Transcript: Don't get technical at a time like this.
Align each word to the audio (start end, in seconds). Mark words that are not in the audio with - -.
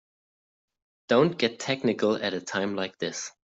Don't 1.09 1.37
get 1.37 1.59
technical 1.59 2.15
at 2.15 2.33
a 2.33 2.41
time 2.41 2.75
like 2.75 2.97
this. 2.97 3.29